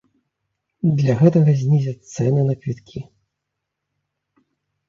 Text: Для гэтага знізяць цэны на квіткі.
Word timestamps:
Для 1.01 1.13
гэтага 1.19 1.51
знізяць 1.61 2.09
цэны 2.13 2.41
на 2.49 2.57
квіткі. 2.65 2.99